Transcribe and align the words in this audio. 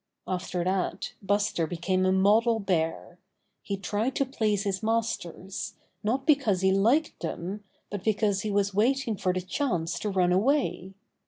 After 0.27 0.63
that 0.63 1.13
Buster 1.21 1.67
became 1.67 2.07
a 2.07 2.11
model 2.11 2.59
bear. 2.59 3.19
He 3.61 3.77
tried 3.77 4.15
to 4.15 4.25
please 4.25 4.63
his 4.63 4.81
masters, 4.81 5.75
not 6.01 6.25
because 6.25 6.61
he 6.61 6.71
liked 6.71 7.19
them, 7.19 7.63
but 7.91 8.03
because 8.03 8.41
he 8.41 8.49
was 8.49 8.73
waiting 8.73 9.15
for 9.15 9.31
the 9.31 9.41
chance 9.41 9.99
to 9.99 10.09
run 10.09 10.33
away. 10.33 10.95